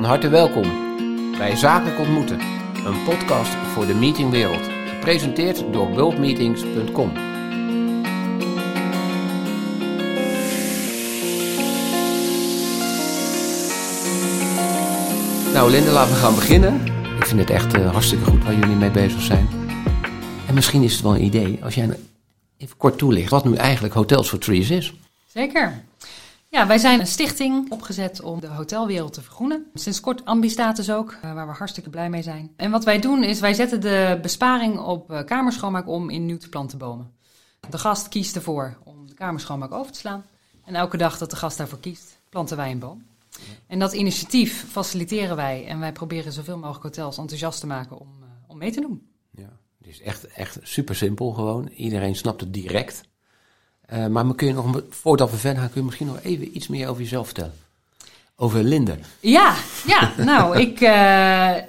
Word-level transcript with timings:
Van 0.00 0.08
harte 0.08 0.28
welkom 0.28 0.96
bij 1.38 1.56
Zakelijk 1.56 1.98
Ontmoeten, 1.98 2.40
een 2.86 3.04
podcast 3.04 3.50
voor 3.50 3.86
de 3.86 3.94
meetingwereld. 3.94 4.68
Gepresenteerd 4.86 5.72
door 5.72 5.90
worldmeetings.com. 5.90 7.12
Nou, 15.52 15.70
Linda, 15.70 15.92
laten 15.92 16.14
we 16.14 16.20
gaan 16.20 16.34
beginnen. 16.34 16.86
Ik 17.16 17.26
vind 17.26 17.40
het 17.40 17.50
echt 17.50 17.76
uh, 17.76 17.90
hartstikke 17.90 18.24
goed 18.24 18.44
waar 18.44 18.54
jullie 18.54 18.76
mee 18.76 18.90
bezig 18.90 19.20
zijn. 19.20 19.48
En 20.48 20.54
misschien 20.54 20.82
is 20.82 20.92
het 20.92 21.02
wel 21.02 21.14
een 21.14 21.24
idee 21.24 21.64
als 21.64 21.74
jij 21.74 21.98
even 22.56 22.76
kort 22.76 22.98
toelicht 22.98 23.30
wat 23.30 23.44
nu 23.44 23.54
eigenlijk 23.54 23.94
Hotels 23.94 24.28
for 24.28 24.38
Trees 24.38 24.70
is. 24.70 24.94
Zeker. 25.26 25.82
Ja, 26.50 26.66
wij 26.66 26.78
zijn 26.78 27.00
een 27.00 27.06
stichting 27.06 27.70
opgezet 27.70 28.20
om 28.20 28.40
de 28.40 28.46
hotelwereld 28.46 29.12
te 29.12 29.22
vergroenen. 29.22 29.66
Sinds 29.74 30.00
kort 30.00 30.24
ambi-status 30.24 30.90
ook, 30.90 31.12
eh, 31.22 31.32
waar 31.32 31.46
we 31.46 31.52
hartstikke 31.52 31.90
blij 31.90 32.10
mee 32.10 32.22
zijn. 32.22 32.52
En 32.56 32.70
wat 32.70 32.84
wij 32.84 32.98
doen 32.98 33.24
is, 33.24 33.40
wij 33.40 33.54
zetten 33.54 33.80
de 33.80 34.18
besparing 34.22 34.78
op 34.78 35.10
eh, 35.10 35.24
kamerschoonmaak 35.24 35.88
om 35.88 36.10
in 36.10 36.26
nieuw 36.26 36.38
te 36.38 36.48
planten 36.48 36.78
bomen. 36.78 37.12
De 37.68 37.78
gast 37.78 38.08
kiest 38.08 38.36
ervoor 38.36 38.78
om 38.84 39.06
de 39.06 39.14
kamerschoonmaak 39.14 39.72
over 39.72 39.92
te 39.92 39.98
slaan. 39.98 40.24
En 40.64 40.74
elke 40.74 40.96
dag 40.96 41.18
dat 41.18 41.30
de 41.30 41.36
gast 41.36 41.58
daarvoor 41.58 41.80
kiest, 41.80 42.18
planten 42.28 42.56
wij 42.56 42.70
een 42.70 42.78
boom. 42.78 43.06
En 43.66 43.78
dat 43.78 43.92
initiatief 43.92 44.64
faciliteren 44.70 45.36
wij 45.36 45.66
en 45.66 45.80
wij 45.80 45.92
proberen 45.92 46.32
zoveel 46.32 46.58
mogelijk 46.58 46.82
hotels 46.82 47.18
enthousiast 47.18 47.60
te 47.60 47.66
maken 47.66 47.98
om, 47.98 48.08
uh, 48.20 48.28
om 48.46 48.58
mee 48.58 48.72
te 48.72 48.80
doen. 48.80 49.08
Ja, 49.30 49.58
het 49.78 49.86
is 49.86 50.00
echt, 50.00 50.26
echt 50.26 50.58
super 50.62 50.96
simpel 50.96 51.32
gewoon. 51.32 51.68
Iedereen 51.68 52.16
snapt 52.16 52.40
het 52.40 52.52
direct. 52.52 53.00
Uh, 53.92 54.06
maar 54.06 54.34
kun 54.34 54.46
je 54.46 54.52
nog, 54.52 54.82
voordat 54.90 55.30
we 55.30 55.36
verder 55.36 55.60
gaan, 55.60 55.70
kun 55.70 55.80
je 55.80 55.86
misschien 55.86 56.06
nog 56.06 56.20
even 56.22 56.56
iets 56.56 56.68
meer 56.68 56.88
over 56.88 57.02
jezelf 57.02 57.24
vertellen? 57.24 57.54
Over 58.36 58.62
Linde. 58.62 58.98
Ja, 59.20 59.54
ja. 59.86 60.12
nou, 60.30 60.58
ik 60.58 60.80
uh, 60.80 60.90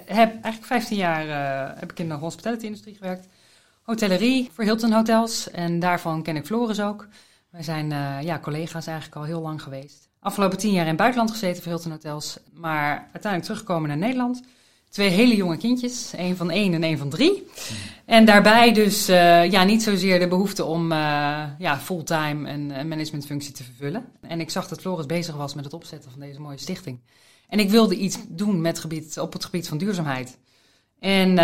heb 0.06 0.32
eigenlijk 0.32 0.64
15 0.64 0.96
jaar 0.96 1.26
uh, 1.26 1.80
heb 1.80 1.90
ik 1.90 1.98
in 1.98 2.08
de 2.08 2.14
hospitality-industrie 2.14 2.94
gewerkt. 2.94 3.26
Hotellerie 3.82 4.50
voor 4.52 4.64
Hilton 4.64 4.92
Hotels. 4.92 5.50
En 5.50 5.80
daarvan 5.80 6.22
ken 6.22 6.36
ik 6.36 6.46
Floris 6.46 6.80
ook. 6.80 7.06
Wij 7.50 7.62
zijn 7.62 7.90
ja, 8.24 8.38
collega's 8.38 8.86
eigenlijk 8.86 9.16
al 9.16 9.24
heel 9.24 9.40
lang 9.40 9.62
geweest. 9.62 10.08
Afgelopen 10.20 10.58
tien 10.58 10.72
jaar 10.72 10.82
in 10.82 10.88
het 10.88 10.96
buitenland 10.96 11.30
gezeten 11.30 11.62
voor 11.62 11.72
Hilton 11.72 11.90
Hotels. 11.90 12.36
Maar 12.52 12.90
uiteindelijk 12.98 13.42
teruggekomen 13.42 13.88
naar 13.88 13.98
Nederland. 13.98 14.42
Twee 14.90 15.08
hele 15.08 15.36
jonge 15.36 15.56
kindjes, 15.56 16.12
één 16.14 16.36
van 16.36 16.50
één 16.50 16.74
en 16.74 16.82
één 16.82 16.98
van 16.98 17.08
drie. 17.08 17.46
En 18.04 18.24
daarbij 18.24 18.72
dus 18.72 19.08
uh, 19.08 19.50
ja, 19.50 19.64
niet 19.64 19.82
zozeer 19.82 20.18
de 20.18 20.28
behoefte 20.28 20.64
om 20.64 20.92
uh, 20.92 20.98
ja, 21.58 21.78
fulltime 21.78 22.50
een, 22.50 22.78
een 22.78 22.88
managementfunctie 22.88 23.52
te 23.52 23.64
vervullen. 23.64 24.04
En 24.20 24.40
ik 24.40 24.50
zag 24.50 24.68
dat 24.68 24.80
Floris 24.80 25.06
bezig 25.06 25.34
was 25.34 25.54
met 25.54 25.64
het 25.64 25.74
opzetten 25.74 26.10
van 26.10 26.20
deze 26.20 26.40
mooie 26.40 26.58
stichting. 26.58 27.00
En 27.48 27.58
ik 27.58 27.70
wilde 27.70 27.96
iets 27.96 28.18
doen 28.28 28.60
met 28.60 28.78
gebied, 28.78 29.18
op 29.18 29.32
het 29.32 29.44
gebied 29.44 29.68
van 29.68 29.78
duurzaamheid. 29.78 30.38
En 30.98 31.28
uh, 31.28 31.36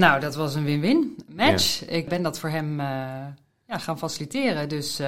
nou, 0.00 0.20
dat 0.20 0.34
was 0.34 0.54
een 0.54 0.64
win-win 0.64 1.16
match. 1.28 1.80
Ja. 1.80 1.86
Ik 1.86 2.08
ben 2.08 2.22
dat 2.22 2.38
voor 2.38 2.50
hem 2.50 2.80
ja, 2.80 3.78
gaan 3.78 3.98
faciliteren. 3.98 4.68
Dus 4.68 5.00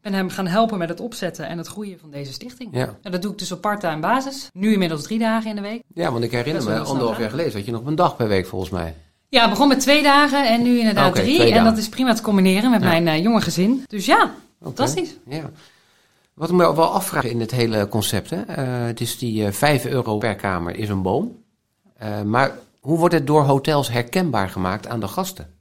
ben 0.00 0.12
hem 0.12 0.28
gaan 0.28 0.46
helpen 0.46 0.78
met 0.78 0.88
het 0.88 1.00
opzetten 1.00 1.48
en 1.48 1.58
het 1.58 1.66
groeien 1.66 1.98
van 1.98 2.10
deze 2.10 2.32
stichting. 2.32 2.76
Ja. 2.76 2.96
En 3.02 3.12
dat 3.12 3.22
doe 3.22 3.32
ik 3.32 3.38
dus 3.38 3.52
op 3.52 3.60
part-time 3.60 4.00
basis. 4.00 4.48
Nu 4.52 4.72
inmiddels 4.72 5.02
drie 5.02 5.18
dagen 5.18 5.50
in 5.50 5.56
de 5.56 5.62
week. 5.62 5.82
Ja, 5.94 6.12
want 6.12 6.24
ik 6.24 6.30
herinner 6.30 6.64
me, 6.64 6.78
anderhalf 6.78 7.18
jaar 7.18 7.30
geleden 7.30 7.52
had 7.52 7.64
je 7.64 7.72
nog 7.72 7.84
een 7.84 7.94
dag 7.94 8.16
per 8.16 8.28
week 8.28 8.46
volgens 8.46 8.70
mij. 8.70 8.94
Ja, 9.30 9.40
het 9.40 9.50
begon 9.50 9.68
met 9.68 9.80
twee 9.80 10.02
dagen 10.02 10.48
en 10.48 10.62
nu 10.62 10.78
inderdaad 10.78 11.08
okay, 11.08 11.22
drie. 11.22 11.52
En 11.52 11.64
dat 11.64 11.78
is 11.78 11.88
prima 11.88 12.14
te 12.14 12.22
combineren 12.22 12.70
met 12.70 12.82
ja. 12.82 12.88
mijn 12.88 13.06
uh, 13.06 13.22
jonge 13.22 13.40
gezin. 13.40 13.84
Dus 13.86 14.06
ja, 14.06 14.22
okay. 14.22 14.34
fantastisch. 14.62 15.14
Ja. 15.26 15.50
Wat 16.34 16.48
ik 16.48 16.54
me 16.54 16.74
wel 16.74 16.92
afvraag 16.92 17.24
in 17.24 17.40
het 17.40 17.50
hele 17.50 17.88
concept, 17.88 18.30
hè? 18.30 18.36
Uh, 18.36 18.86
het 18.86 19.00
is 19.00 19.18
die 19.18 19.46
uh, 19.46 19.52
5 19.52 19.84
euro 19.84 20.18
per 20.18 20.36
kamer 20.36 20.76
is 20.76 20.88
een 20.88 21.02
boom. 21.02 21.42
Maar 22.24 22.58
hoe 22.80 22.98
wordt 22.98 23.14
het 23.14 23.26
door 23.26 23.42
hotels 23.42 23.90
herkenbaar 23.90 24.48
gemaakt 24.48 24.86
aan 24.86 25.00
de 25.00 25.08
gasten? 25.08 25.54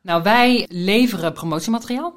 Nou, 0.00 0.22
wij 0.22 0.66
leveren 0.70 1.32
promotiemateriaal 1.32 2.14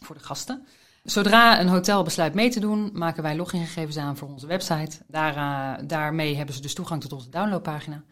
voor 0.00 0.16
de 0.16 0.22
gasten. 0.22 0.66
Zodra 1.04 1.60
een 1.60 1.68
hotel 1.68 2.02
besluit 2.02 2.34
mee 2.34 2.50
te 2.50 2.60
doen, 2.60 2.90
maken 2.92 3.22
wij 3.22 3.36
logingegevens 3.36 3.96
aan 3.96 4.16
voor 4.16 4.28
onze 4.28 4.46
website. 4.46 4.98
Daar, 5.06 5.86
daarmee 5.86 6.36
hebben 6.36 6.54
ze 6.54 6.60
dus 6.60 6.74
toegang 6.74 7.00
tot 7.00 7.12
onze 7.12 7.28
downloadpagina. 7.28 8.02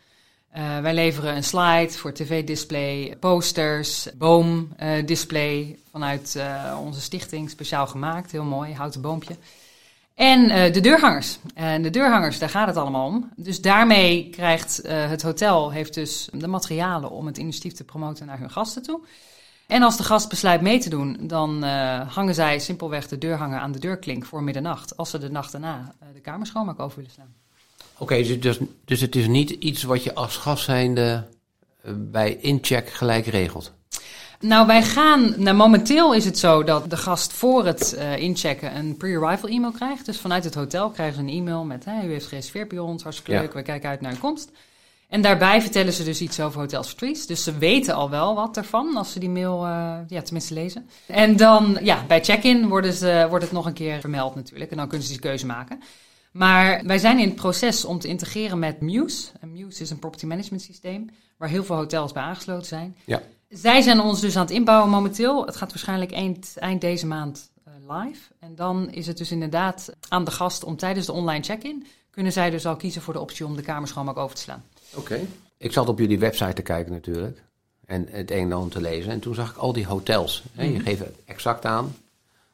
Uh, 0.57 0.81
wij 0.81 0.95
leveren 0.95 1.37
een 1.37 1.45
slide 1.45 1.91
voor 1.91 2.13
tv-display, 2.13 3.17
posters, 3.21 4.09
boomdisplay 4.15 5.79
vanuit 5.91 6.35
uh, 6.37 6.79
onze 6.85 7.01
stichting, 7.01 7.51
speciaal 7.51 7.87
gemaakt, 7.87 8.33
heel 8.33 8.45
mooi, 8.45 8.75
houten 8.75 9.01
boompje. 9.01 9.37
En 10.15 10.73
de 10.73 10.81
deurhangers. 10.81 11.39
En 11.55 11.83
de 11.83 11.91
deurhangers, 11.91 12.39
daar 12.39 12.49
gaat 12.49 12.67
het 12.67 12.77
allemaal 12.77 13.07
om. 13.07 13.31
Dus 13.37 13.61
daarmee 13.61 14.31
krijgt 14.31 14.81
het 14.87 15.23
hotel 15.23 15.71
heeft 15.71 15.95
dus 15.95 16.29
de 16.33 16.47
materialen 16.47 17.11
om 17.11 17.27
het 17.27 17.39
initiatief 17.39 17.73
te 17.73 17.85
promoten 17.85 18.27
naar 18.27 18.39
hun 18.39 18.51
gasten 18.51 18.83
toe. 18.83 19.01
En 19.67 19.83
als 19.83 19.97
de 19.97 20.03
gast 20.03 20.29
besluit 20.29 20.61
mee 20.61 20.79
te 20.79 20.91
doen, 20.91 21.17
dan 21.21 21.63
hangen 22.09 22.35
zij 22.35 22.59
simpelweg 22.59 23.09
de 23.09 23.19
deurhanger 23.19 23.59
aan 23.59 23.73
de 23.73 23.79
deurklink 23.79 24.25
voor 24.25 24.43
middernacht. 24.43 24.97
Als 24.97 25.11
ze 25.11 25.19
de 25.19 25.31
nacht 25.31 25.53
daarna 25.53 25.95
de 26.13 26.21
kamer 26.21 26.47
schoonmaak 26.47 26.81
over 26.81 26.97
willen 26.97 27.13
slaan. 27.13 27.35
Oké, 27.99 28.13
okay, 28.15 28.39
dus, 28.39 28.59
dus 28.85 29.01
het 29.01 29.17
is 29.17 29.27
niet 29.27 29.51
iets 29.51 29.83
wat 29.83 30.05
je 30.05 30.15
als 30.15 30.37
gast 30.37 30.65
zijnde 30.65 31.25
uh, 31.85 31.93
bij 31.97 32.37
incheck 32.41 32.89
gelijk 32.89 33.27
regelt? 33.27 33.73
Nou, 34.41 34.67
wij 34.67 34.83
gaan. 34.83 35.35
Nou, 35.37 35.57
momenteel 35.57 36.15
is 36.15 36.25
het 36.25 36.39
zo 36.39 36.65
dat 36.65 36.91
de 36.91 36.97
gast 36.97 37.33
voor 37.33 37.67
het 37.67 37.95
uh, 37.99 38.17
inchecken 38.17 38.77
een 38.77 38.97
pre-arrival 38.97 39.51
e-mail 39.51 39.73
krijgt. 39.73 40.07
Dus 40.07 40.19
vanuit 40.19 40.45
het 40.45 40.55
hotel 40.55 40.91
krijgen 40.91 41.15
ze 41.15 41.21
een 41.21 41.39
e-mail 41.39 41.65
met: 41.65 41.85
hey, 41.85 42.07
U 42.07 42.11
heeft 42.11 42.27
gereserveerd 42.27 42.69
bij 42.69 42.79
ons, 42.79 43.03
hartstikke 43.03 43.33
leuk, 43.41 43.53
ja. 43.53 43.59
we 43.59 43.63
kijken 43.63 43.89
uit 43.89 44.01
naar 44.01 44.13
uw 44.13 44.19
komst. 44.19 44.51
En 45.09 45.23
daarbij 45.23 45.61
vertellen 45.61 45.93
ze 45.93 46.05
dus 46.05 46.21
iets 46.21 46.41
over 46.41 46.61
Hotels 46.61 46.89
for 46.89 46.97
Trees. 46.97 47.27
Dus 47.27 47.45
ze 47.45 47.59
weten 47.59 47.95
al 47.95 48.11
wel 48.11 48.35
wat 48.35 48.57
ervan 48.57 48.97
als 48.97 49.13
ze 49.13 49.19
die 49.19 49.31
mail 49.31 49.65
uh, 49.65 49.97
ja, 50.09 50.23
tenminste 50.23 50.55
lezen. 50.55 50.89
En 51.07 51.37
dan 51.37 51.79
ja, 51.83 52.05
bij 52.07 52.25
check-in 52.25 52.69
wordt 52.69 53.01
het 53.01 53.53
nog 53.53 53.67
een 53.67 53.73
keer 53.73 54.01
vermeld 54.01 54.35
natuurlijk. 54.35 54.71
En 54.71 54.77
dan 54.77 54.89
kunnen 54.89 55.07
ze 55.07 55.13
die 55.13 55.23
keuze 55.23 55.47
maken. 55.47 55.81
Maar 56.33 56.83
wij 56.85 56.99
zijn 56.99 57.19
in 57.19 57.27
het 57.27 57.37
proces 57.37 57.85
om 57.85 57.99
te 57.99 58.09
integreren 58.09 58.59
met 58.59 58.81
Muse. 58.81 59.29
En 59.41 59.53
Muse 59.53 59.83
is 59.83 59.91
een 59.91 59.99
property 59.99 60.27
management 60.27 60.63
systeem 60.63 61.11
waar 61.37 61.49
heel 61.49 61.65
veel 61.65 61.77
hotels 61.77 62.13
bij 62.13 62.23
aangesloten 62.23 62.67
zijn. 62.67 62.97
Ja. 63.05 63.23
Zij 63.49 63.81
zijn 63.83 64.01
ons 64.01 64.21
dus 64.21 64.37
aan 64.37 64.43
het 64.43 64.51
inbouwen 64.51 64.91
momenteel. 64.91 65.47
Het 65.47 65.57
gaat 65.57 65.69
waarschijnlijk 65.69 66.13
eind, 66.13 66.55
eind 66.57 66.81
deze 66.81 67.07
maand 67.07 67.51
uh, 67.69 67.97
live. 67.97 68.21
En 68.39 68.55
dan 68.55 68.91
is 68.91 69.07
het 69.07 69.19
dus 69.19 69.31
inderdaad 69.31 69.93
aan 70.09 70.25
de 70.25 70.31
gast 70.31 70.65
om 70.65 70.77
tijdens 70.77 71.07
de 71.07 71.13
online 71.13 71.45
check-in... 71.45 71.87
kunnen 72.11 72.33
zij 72.33 72.51
dus 72.51 72.67
al 72.67 72.77
kiezen 72.77 73.03
voor 73.03 73.15
de 73.15 73.21
optie 73.21 73.47
om 73.47 73.57
de 73.57 73.63
kamer 73.63 73.89
schoonmaak 73.89 74.17
over 74.17 74.37
te 74.37 74.43
slaan. 74.43 74.65
Oké. 74.95 75.21
Ik 75.57 75.73
zat 75.73 75.89
op 75.89 75.99
jullie 75.99 76.19
website 76.19 76.53
te 76.53 76.63
kijken 76.63 76.93
natuurlijk. 76.93 77.43
En 77.85 78.07
het 78.11 78.31
een 78.31 78.39
en 78.39 78.53
ander 78.53 78.71
te 78.71 78.81
lezen. 78.81 79.13
En 79.13 79.21
toen 79.21 79.35
zag 79.35 79.51
ik 79.51 79.57
al 79.57 79.73
die 79.73 79.87
hotels. 79.87 80.43
Mm 80.43 80.65
-hmm. 80.65 80.73
Je 80.73 80.81
geeft 80.81 81.03
exact 81.25 81.65
aan 81.65 81.97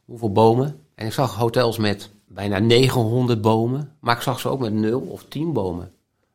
hoeveel 0.05 0.33
bomen. 0.33 0.81
En 0.95 1.07
ik 1.07 1.13
zag 1.13 1.35
hotels 1.35 1.79
met 1.79 2.11
bijna 2.35 2.59
900 2.59 3.41
bomen. 3.41 3.93
Maar 4.01 4.17
ik 4.17 4.23
zag 4.23 4.41
ze 4.41 4.49
ook 4.49 4.61
met 4.61 4.73
0 4.73 5.01
of 5.01 5.25
10 5.29 5.53
bomen. 5.53 5.93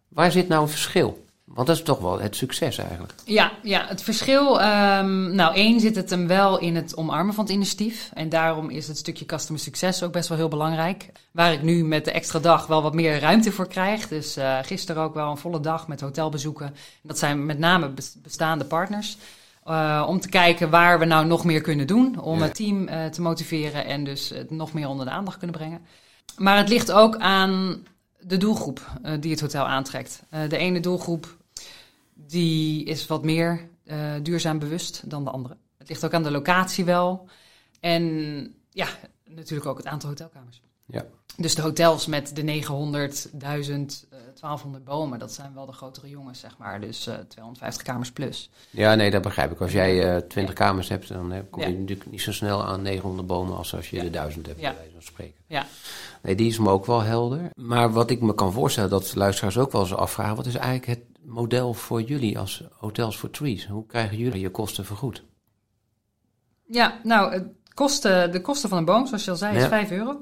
Waar 0.08 0.32
zit 0.32 0.48
nou 0.48 0.62
een 0.62 0.70
verschil? 0.70 1.28
Want 1.54 1.68
dat 1.68 1.76
is 1.76 1.84
toch 1.84 2.00
wel 2.00 2.20
het 2.20 2.36
succes 2.36 2.78
eigenlijk. 2.78 3.14
Ja, 3.26 3.52
ja 3.64 3.86
het 3.88 4.02
verschil. 4.02 4.62
Um, 4.62 5.36
nou, 5.36 5.56
één 5.56 5.80
zit 5.80 5.96
het 5.96 6.10
hem 6.10 6.28
wel 6.28 6.60
in 6.60 6.76
het 6.76 6.98
omarmen 6.98 7.34
van 7.34 7.44
het 7.44 7.54
initiatief. 7.54 8.12
En 8.14 8.30
daarom 8.30 8.70
is 8.70 8.88
het 8.88 8.98
stukje 8.98 9.26
customer 9.26 9.62
succes 9.62 10.04
ook 10.04 10.12
best 10.12 10.30
wel 10.30 10.38
heel 10.38 10.48
belangrijk. 10.48 11.12
Waar 11.32 11.54
ik 11.54 11.62
nu 11.62 11.84
met 11.84 12.06
de 12.06 12.12
extra 12.12 12.40
dag 12.40 12.68
wel 12.68 12.82
wat 12.82 12.94
meer 12.94 13.20
ruimte 13.20 13.52
voor 13.52 13.68
krijg. 13.68 14.08
Dus 14.08 14.38
uh, 14.38 14.60
gisteren 14.62 15.04
ook 15.04 15.14
wel 15.14 15.32
een 15.32 15.38
volle 15.38 15.60
dag 15.60 15.88
met 15.88 16.02
hotelbezoeken. 16.02 16.76
Dat 17.02 17.18
zijn 17.18 17.46
met 17.46 17.60
name 17.60 17.94
bestaande 18.24 18.66
partners. 18.66 19.18
Uh, 19.70 20.06
om 20.08 20.20
te 20.20 20.30
kijken 20.30 20.70
waar 20.70 21.00
we 21.00 21.06
nou 21.06 21.26
nog 21.26 21.46
meer 21.46 21.62
kunnen 21.62 21.88
doen. 21.88 22.20
Om 22.20 22.38
ja. 22.38 22.44
het 22.44 22.56
team 22.56 22.88
uh, 22.88 23.06
te 23.06 23.22
motiveren 23.22 23.86
en 23.86 24.04
dus 24.04 24.30
het 24.30 24.52
nog 24.52 24.74
meer 24.74 24.88
onder 24.88 25.06
de 25.06 25.12
aandacht 25.12 25.38
kunnen 25.38 25.56
brengen. 25.56 25.82
Maar 26.38 26.58
het 26.58 26.70
ligt 26.70 26.92
ook 26.92 27.18
aan 27.18 27.84
de 28.20 28.38
doelgroep 28.38 28.92
uh, 29.04 29.14
die 29.20 29.32
het 29.32 29.42
hotel 29.42 29.68
aantrekt. 29.68 30.24
de 30.50 30.58
ene 30.58 30.80
doelgroep 30.80 31.38
die 32.14 32.86
is 32.86 33.08
wat 33.08 33.24
meer 33.24 33.70
duurzaam 34.22 34.60
bewust 34.60 35.10
dan 35.10 35.24
de 35.24 35.30
andere. 35.30 35.58
Het 35.78 35.90
ligt 35.90 36.06
ook 36.06 36.14
aan 36.14 36.24
de 36.24 36.32
locatie 36.32 36.86
wel. 36.86 37.30
En 37.80 38.04
ja, 38.70 38.88
natuurlijk 39.26 39.70
ook 39.70 39.78
het 39.78 39.88
aantal 39.88 40.10
hotelkamers. 40.10 40.62
Ja. 40.86 41.06
Dus 41.40 41.56
de 41.56 41.62
hotels 41.62 42.06
met 42.06 42.36
de 42.36 42.44
900, 42.44 43.30
1000, 43.32 44.06
uh, 44.14 44.20
1200 44.20 44.84
bomen, 44.84 45.20
dat 45.20 45.34
zijn 45.34 45.54
wel 45.54 45.66
de 45.66 45.72
grotere 45.72 46.10
jongens, 46.10 46.40
zeg 46.40 46.58
maar. 46.58 46.82
Dus 46.82 47.08
uh, 47.08 47.14
250 47.28 47.84
kamers 47.84 48.12
plus. 48.12 48.50
Ja, 48.70 48.96
nee, 48.96 49.12
dat 49.12 49.22
begrijp 49.22 49.52
ik. 49.52 49.62
Als 49.62 49.72
jij 49.72 50.16
uh, 50.16 50.22
20 50.22 50.56
kamers 50.56 50.90
hebt, 50.90 51.08
dan 51.08 51.32
heb, 51.32 51.52
kom 51.52 51.62
je 51.62 51.72
ja. 51.72 51.78
natuurlijk 51.78 52.12
niet 52.12 52.22
zo 52.22 52.32
snel 52.32 52.66
aan 52.66 52.82
900 52.82 53.28
bomen 53.28 53.58
als 53.58 53.76
als 53.76 53.90
je 53.90 53.96
ja. 53.96 54.02
de 54.02 54.10
1000 54.10 54.46
hebt, 54.46 54.62
bij 54.62 54.76
wijze 54.76 54.92
van 54.92 55.02
spreken. 55.02 55.42
Ja. 55.48 55.66
Nee, 56.22 56.36
die 56.36 56.48
is 56.48 56.60
me 56.60 56.70
ook 56.70 56.86
wel 56.86 57.02
helder. 57.02 57.50
Maar 57.56 57.92
wat 57.92 58.10
ik 58.10 58.22
me 58.22 58.34
kan 58.34 58.54
voorstellen, 58.54 58.90
dat 58.90 59.16
luisteraars 59.16 59.58
ook 59.58 59.72
wel 59.72 59.82
eens 59.82 59.94
afvragen, 59.94 60.36
wat 60.36 60.46
is 60.46 60.56
eigenlijk 60.56 60.86
het 60.86 61.04
model 61.22 61.74
voor 61.74 62.02
jullie 62.02 62.40
als 62.40 62.64
Hotels 62.72 63.18
for 63.18 63.30
Trees? 63.30 63.68
Hoe 63.68 63.86
krijgen 63.86 64.18
jullie 64.18 64.42
je 64.42 64.50
kosten 64.50 64.86
vergoed? 64.86 65.24
Ja, 66.68 67.00
nou, 67.04 67.34
het 67.34 67.48
kosten, 67.74 68.32
de 68.32 68.42
kosten 68.42 68.70
van 68.70 68.78
een 68.78 68.86
boom, 68.86 69.08
zoals 69.08 69.26
je 69.26 69.32
al 69.32 69.38
zei, 69.38 69.56
is 69.56 69.62
ja. 69.62 69.68
5 69.68 69.92
euro. 69.92 70.20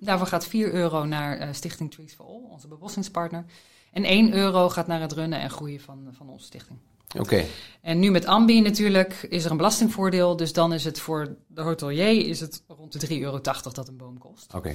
Daarvoor 0.00 0.26
gaat 0.26 0.46
4 0.46 0.72
euro 0.72 1.04
naar 1.04 1.40
uh, 1.40 1.48
Stichting 1.52 1.90
Trees 1.90 2.12
for 2.12 2.26
All, 2.26 2.42
onze 2.50 2.68
bebossingspartner. 2.68 3.44
En 3.92 4.04
1 4.04 4.32
euro 4.32 4.68
gaat 4.68 4.86
naar 4.86 5.00
het 5.00 5.12
runnen 5.12 5.40
en 5.40 5.50
groeien 5.50 5.80
van, 5.80 6.08
van 6.10 6.28
onze 6.28 6.44
stichting. 6.44 6.78
Oké. 7.18 7.44
En 7.80 7.98
nu 7.98 8.10
met 8.10 8.26
Ambi 8.26 8.60
natuurlijk 8.60 9.26
is 9.28 9.44
er 9.44 9.50
een 9.50 9.56
belastingvoordeel. 9.56 10.36
Dus 10.36 10.52
dan 10.52 10.72
is 10.72 10.84
het 10.84 11.00
voor 11.00 11.36
de 11.46 11.60
hotelier 11.60 12.26
is 12.26 12.40
het 12.40 12.62
rond 12.68 13.00
de 13.00 13.08
3,80 13.08 13.20
euro 13.20 13.40
dat 13.40 13.88
een 13.88 13.96
boom 13.96 14.18
kost. 14.18 14.54
Oké. 14.54 14.74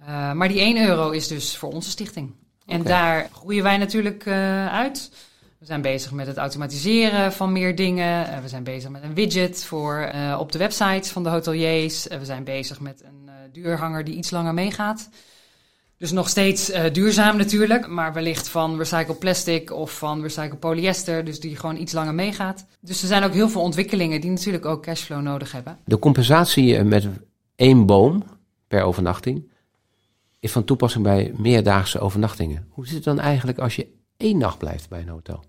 Uh, 0.00 0.32
maar 0.32 0.48
die 0.48 0.60
1 0.60 0.88
euro 0.88 1.10
is 1.10 1.28
dus 1.28 1.56
voor 1.56 1.72
onze 1.72 1.90
stichting. 1.90 2.34
En 2.66 2.82
daar 2.82 3.28
groeien 3.32 3.62
wij 3.62 3.76
natuurlijk 3.76 4.26
uh, 4.26 4.68
uit. 4.68 5.10
We 5.58 5.66
zijn 5.66 5.82
bezig 5.82 6.12
met 6.12 6.26
het 6.26 6.36
automatiseren 6.36 7.32
van 7.32 7.52
meer 7.52 7.76
dingen. 7.76 8.28
Uh, 8.28 8.38
we 8.38 8.48
zijn 8.48 8.64
bezig 8.64 8.90
met 8.90 9.02
een 9.02 9.14
widget 9.14 9.64
voor 9.64 10.12
op 10.38 10.52
de 10.52 10.58
websites 10.58 11.10
van 11.10 11.22
de 11.22 11.28
hoteliers. 11.28 12.06
we 12.06 12.24
zijn 12.24 12.44
bezig 12.44 12.80
met 12.80 13.02
een 13.02 13.25
duurhanger 13.52 14.04
die 14.04 14.14
iets 14.14 14.30
langer 14.30 14.54
meegaat. 14.54 15.08
Dus 15.98 16.12
nog 16.12 16.28
steeds 16.28 16.70
uh, 16.70 16.84
duurzaam 16.92 17.36
natuurlijk, 17.36 17.88
maar 17.88 18.12
wellicht 18.12 18.48
van 18.48 18.78
recycled 18.78 19.18
plastic 19.18 19.72
of 19.72 19.98
van 19.98 20.22
recycled 20.22 20.60
polyester, 20.60 21.24
dus 21.24 21.40
die 21.40 21.56
gewoon 21.56 21.76
iets 21.76 21.92
langer 21.92 22.14
meegaat. 22.14 22.66
Dus 22.80 23.02
er 23.02 23.08
zijn 23.08 23.24
ook 23.24 23.32
heel 23.32 23.48
veel 23.48 23.60
ontwikkelingen 23.60 24.20
die 24.20 24.30
natuurlijk 24.30 24.64
ook 24.64 24.82
cashflow 24.82 25.20
nodig 25.20 25.52
hebben. 25.52 25.78
De 25.84 25.98
compensatie 25.98 26.82
met 26.82 27.06
één 27.54 27.86
boom 27.86 28.24
per 28.68 28.82
overnachting 28.82 29.50
is 30.40 30.52
van 30.52 30.64
toepassing 30.64 31.04
bij 31.04 31.32
meerdaagse 31.36 31.98
overnachtingen. 31.98 32.66
Hoe 32.70 32.86
zit 32.86 32.94
het 32.94 33.04
dan 33.04 33.20
eigenlijk 33.20 33.58
als 33.58 33.76
je 33.76 33.86
één 34.16 34.38
nacht 34.38 34.58
blijft 34.58 34.88
bij 34.88 35.00
een 35.00 35.08
hotel? 35.08 35.44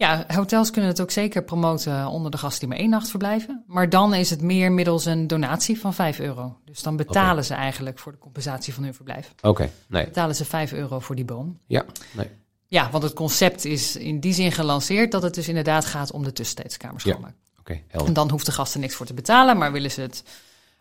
Ja, 0.00 0.24
hotels 0.28 0.70
kunnen 0.70 0.90
het 0.90 1.00
ook 1.00 1.10
zeker 1.10 1.42
promoten 1.42 2.06
onder 2.06 2.30
de 2.30 2.38
gasten 2.38 2.60
die 2.60 2.68
maar 2.68 2.78
één 2.78 2.90
nacht 2.90 3.10
verblijven. 3.10 3.64
Maar 3.66 3.88
dan 3.88 4.14
is 4.14 4.30
het 4.30 4.42
meer 4.42 4.72
middels 4.72 5.04
een 5.04 5.26
donatie 5.26 5.80
van 5.80 5.94
5 5.94 6.18
euro. 6.18 6.56
Dus 6.64 6.82
dan 6.82 6.96
betalen 6.96 7.30
okay. 7.30 7.42
ze 7.42 7.54
eigenlijk 7.54 7.98
voor 7.98 8.12
de 8.12 8.18
compensatie 8.18 8.74
van 8.74 8.82
hun 8.82 8.94
verblijf. 8.94 9.32
Oké, 9.36 9.48
okay, 9.48 9.70
nee. 9.86 10.04
Betalen 10.04 10.34
ze 10.34 10.44
5 10.44 10.72
euro 10.72 11.00
voor 11.00 11.16
die 11.16 11.24
boom. 11.24 11.58
Ja, 11.66 11.84
nee. 12.12 12.30
Ja, 12.66 12.90
want 12.90 13.02
het 13.02 13.12
concept 13.12 13.64
is 13.64 13.96
in 13.96 14.20
die 14.20 14.32
zin 14.32 14.52
gelanceerd 14.52 15.12
dat 15.12 15.22
het 15.22 15.34
dus 15.34 15.48
inderdaad 15.48 15.84
gaat 15.84 16.10
om 16.10 16.22
de 16.22 16.32
tussentijdskamer 16.32 17.00
schoonmaken. 17.00 17.36
Ja. 17.54 17.60
Oké, 17.60 17.80
okay, 17.90 18.06
En 18.06 18.12
dan 18.12 18.30
hoeft 18.30 18.46
de 18.46 18.52
gasten 18.52 18.80
niks 18.80 18.94
voor 18.94 19.06
te 19.06 19.14
betalen, 19.14 19.58
maar 19.58 19.72
willen 19.72 19.90
ze 19.90 20.00
het 20.00 20.24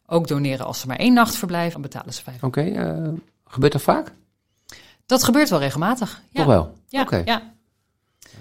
ook 0.06 0.28
doneren 0.28 0.66
als 0.66 0.80
ze 0.80 0.88
maar 0.88 0.98
één 0.98 1.14
nacht 1.14 1.36
verblijven, 1.36 1.72
dan 1.72 1.82
betalen 1.82 2.14
ze 2.14 2.24
5 2.24 2.42
euro. 2.42 2.48
Oké, 2.48 2.64
uh, 2.64 3.20
gebeurt 3.46 3.74
dat 3.74 3.82
vaak? 3.82 4.14
Dat 5.06 5.24
gebeurt 5.24 5.50
wel 5.50 5.60
regelmatig. 5.60 6.22
Ja. 6.30 6.40
Toch 6.40 6.54
wel? 6.54 6.74
Ja, 6.88 7.02
okay. 7.02 7.24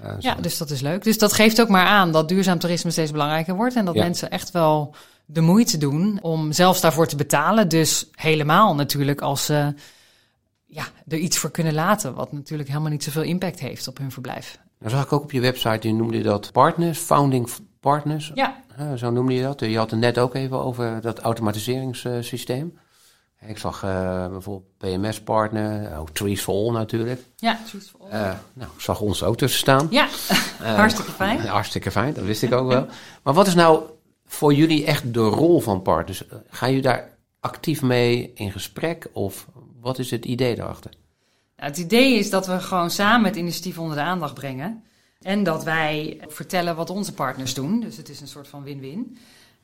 Ja. 0.03 0.17
Ja, 0.19 0.35
dus 0.35 0.59
dat 0.59 0.71
is 0.71 0.81
leuk. 0.81 1.05
Dus 1.05 1.19
dat 1.19 1.33
geeft 1.33 1.61
ook 1.61 1.69
maar 1.69 1.87
aan 1.87 2.13
dat 2.13 2.29
duurzaam 2.29 2.59
toerisme 2.59 2.91
steeds 2.91 3.11
belangrijker 3.11 3.55
wordt. 3.55 3.75
En 3.75 3.85
dat 3.85 3.95
ja. 3.95 4.03
mensen 4.03 4.31
echt 4.31 4.51
wel 4.51 4.95
de 5.27 5.41
moeite 5.41 5.79
doen 5.79 6.19
om 6.23 6.53
zelfs 6.53 6.81
daarvoor 6.81 7.07
te 7.07 7.17
betalen. 7.17 7.69
Dus 7.69 8.09
helemaal 8.13 8.75
natuurlijk 8.75 9.21
als 9.21 9.45
ze 9.45 9.75
ja, 10.67 10.85
er 11.09 11.19
iets 11.19 11.39
voor 11.39 11.51
kunnen 11.51 11.75
laten. 11.75 12.15
Wat 12.15 12.33
natuurlijk 12.33 12.69
helemaal 12.69 12.91
niet 12.91 13.05
zoveel 13.05 13.23
impact 13.23 13.61
heeft 13.61 13.89
op 13.89 13.99
hun 13.99 14.13
verblijf. 14.13 14.59
Nou 14.79 14.93
zag 14.93 15.05
ik 15.05 15.13
ook 15.13 15.23
op 15.23 15.33
je 15.33 15.41
website, 15.41 15.89
je 15.89 15.95
noemde 15.95 16.23
dat 16.23 16.53
partners, 16.53 16.99
founding 16.99 17.49
partners. 17.81 18.33
Ja. 18.35 18.63
Zo 18.97 19.11
noemde 19.11 19.35
je 19.35 19.43
dat. 19.43 19.61
Je 19.61 19.77
had 19.77 19.91
het 19.91 20.01
net 20.01 20.19
ook 20.19 20.35
even 20.35 20.65
over 20.65 21.01
dat 21.01 21.19
automatiseringssysteem. 21.19 22.79
Ik 23.47 23.59
zag 23.59 23.85
uh, 23.85 24.29
bijvoorbeeld 24.29 24.77
PMS-partner, 24.77 25.99
ook 25.99 26.11
Trees 26.11 26.43
for 26.43 26.55
All 26.55 26.73
natuurlijk. 26.73 27.21
Ja, 27.37 27.59
Trees 27.67 27.89
for 27.89 28.01
All. 28.01 28.09
Uh, 28.09 28.35
nou, 28.53 28.71
ik 28.75 28.81
zag 28.81 29.01
ons 29.01 29.23
ook 29.23 29.37
tussen 29.37 29.61
staan. 29.61 29.87
Ja, 29.91 30.09
uh, 30.61 30.75
hartstikke 30.83 31.11
fijn. 31.11 31.41
hartstikke 31.41 31.91
fijn, 31.91 32.15
dat 32.15 32.25
wist 32.25 32.43
ik 32.43 32.53
ook 32.53 32.69
wel. 32.69 32.87
Maar 33.23 33.35
wat 33.35 33.47
is 33.47 33.55
nou 33.55 33.83
voor 34.27 34.55
jullie 34.55 34.85
echt 34.85 35.15
de 35.15 35.21
rol 35.21 35.61
van 35.61 35.83
partners? 35.83 36.25
Gaan 36.49 36.69
jullie 36.69 36.85
daar 36.85 37.09
actief 37.41 37.83
mee 37.83 38.33
in 38.35 38.53
gesprek 38.53 39.09
of 39.13 39.47
wat 39.81 39.99
is 39.99 40.11
het 40.11 40.25
idee 40.25 40.57
daarachter? 40.57 40.91
Nou, 41.57 41.71
het 41.71 41.79
idee 41.79 42.19
is 42.19 42.31
dat 42.31 42.47
we 42.47 42.61
gewoon 42.61 42.91
samen 42.91 43.27
het 43.27 43.37
initiatief 43.37 43.79
onder 43.79 43.97
de 43.97 44.03
aandacht 44.03 44.35
brengen. 44.35 44.83
En 45.23 45.43
dat 45.43 45.65
wij 45.65 46.21
vertellen 46.27 46.77
wat 46.77 46.91
onze 46.91 47.15
partners 47.15 47.55
doen. 47.55 47.81
Dus 47.81 47.97
het 47.97 48.09
is 48.09 48.21
een 48.21 48.29
soort 48.29 48.49
van 48.49 48.63
win-win. 48.63 49.19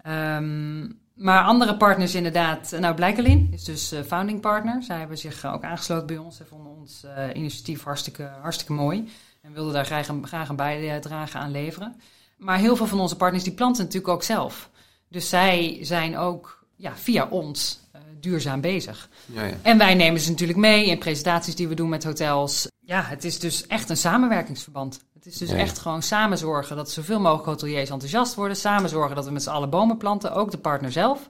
Um, 0.07 0.99
maar 1.15 1.45
andere 1.45 1.77
partners 1.77 2.15
inderdaad, 2.15 2.71
nou 2.79 2.95
Blijkelin 2.95 3.49
is 3.53 3.65
dus 3.65 3.93
uh, 3.93 4.01
founding 4.01 4.41
partner. 4.41 4.83
Zij 4.83 4.99
hebben 4.99 5.19
zich 5.19 5.45
uh, 5.45 5.53
ook 5.53 5.63
aangesloten 5.63 6.07
bij 6.07 6.17
ons. 6.17 6.37
Zij 6.37 6.47
vonden 6.47 6.73
ons 6.73 7.07
initiatief 7.35 7.83
hartstikke, 7.83 8.31
hartstikke 8.41 8.73
mooi. 8.73 9.09
En 9.41 9.53
wilden 9.53 9.73
daar 9.73 9.87
graag 9.87 10.09
een, 10.09 10.27
graag 10.27 10.49
een 10.49 10.57
bijdrage 10.57 11.39
aan 11.39 11.51
leveren. 11.51 12.01
Maar 12.37 12.59
heel 12.59 12.77
veel 12.77 12.87
van 12.87 13.01
onze 13.01 13.17
partners 13.17 13.45
die 13.45 13.53
planten 13.53 13.85
natuurlijk 13.85 14.13
ook 14.13 14.23
zelf. 14.23 14.71
Dus 15.09 15.29
zij 15.29 15.79
zijn 15.81 16.17
ook 16.17 16.65
ja, 16.77 16.97
via 16.97 17.29
ons 17.29 17.84
duurzaam 18.25 18.61
bezig. 18.61 19.09
Ja, 19.27 19.45
ja. 19.45 19.55
En 19.63 19.79
wij 19.79 19.95
nemen 19.95 20.21
ze 20.21 20.31
natuurlijk 20.31 20.59
mee 20.59 20.87
in 20.87 20.99
presentaties 20.99 21.55
die 21.55 21.69
we 21.69 21.75
doen 21.75 21.89
met 21.89 22.05
hotels. 22.05 22.69
Ja, 22.81 23.03
het 23.03 23.25
is 23.25 23.39
dus 23.39 23.67
echt 23.67 23.91
een 23.91 23.97
samenwerkingsverband. 23.97 25.01
Het 25.15 25.27
is 25.27 25.39
dus 25.39 25.51
Ja. 25.51 25.57
echt 25.57 25.79
gewoon 25.79 26.03
samen 26.03 26.39
zorgen 26.39 26.77
dat 26.77 26.91
zoveel 26.91 27.21
mogelijk 27.21 27.47
hoteliers 27.47 27.91
enthousiast 27.91 28.35
worden. 28.35 28.57
Samen 28.57 28.89
zorgen 28.89 29.17
dat 29.17 29.25
we 29.25 29.31
met 29.31 29.43
z'n 29.43 29.51
allen 29.51 29.71
bomen 29.71 29.97
planten, 29.97 30.33
ook 30.33 30.51
de 30.51 30.59
partner 30.59 30.93
zelf. 30.93 31.29